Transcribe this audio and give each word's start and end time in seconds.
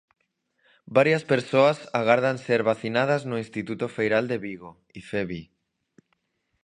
Varias 0.97 1.23
persoas 1.31 1.77
agardan 1.99 2.37
ser 2.45 2.61
vacinadas 2.71 3.21
no 3.29 3.35
Instituto 3.43 3.85
Feiral 3.95 4.25
de 4.31 4.37
Vigo, 4.45 4.71
Ifevi. 5.01 5.43